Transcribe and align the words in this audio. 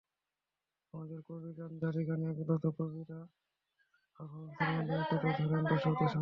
আমাদের 0.93 1.19
কবিগান, 1.27 1.71
জারিগান—এগুলো 1.81 2.53
তো 2.57 2.69
কবিরা 2.77 3.19
পারফরম্যান্সের 4.15 4.79
মাধ্যমেই 4.89 5.05
তুলে 5.09 5.31
ধরেন 5.39 5.63
দর্শকের 5.63 6.07
সামনে। 6.07 6.19